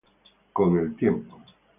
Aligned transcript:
Con 0.51 0.79
el 0.79 0.95
tiempo. 0.95 1.37